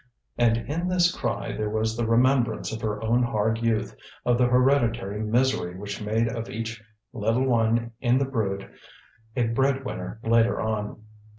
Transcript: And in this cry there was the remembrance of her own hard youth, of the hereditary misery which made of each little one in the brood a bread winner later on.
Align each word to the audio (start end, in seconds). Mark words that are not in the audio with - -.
And 0.35 0.57
in 0.57 0.87
this 0.87 1.15
cry 1.15 1.51
there 1.55 1.69
was 1.69 1.95
the 1.95 2.07
remembrance 2.07 2.71
of 2.73 2.81
her 2.81 2.99
own 3.03 3.21
hard 3.21 3.59
youth, 3.61 3.95
of 4.25 4.39
the 4.39 4.47
hereditary 4.47 5.21
misery 5.21 5.77
which 5.77 6.01
made 6.01 6.27
of 6.27 6.49
each 6.49 6.83
little 7.13 7.45
one 7.45 7.91
in 8.01 8.17
the 8.17 8.25
brood 8.25 8.67
a 9.35 9.43
bread 9.45 9.85
winner 9.85 10.19
later 10.23 10.59
on. 10.59 11.03